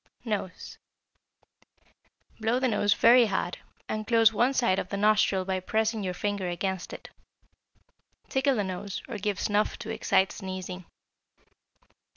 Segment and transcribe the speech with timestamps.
[0.25, 0.79] =Nose.=
[2.39, 6.15] Blow the nose very hard, and close one side of the nostril by pressing your
[6.15, 7.09] finger against it.
[8.27, 10.85] Tickle the nose or give snuff to excite sneezing.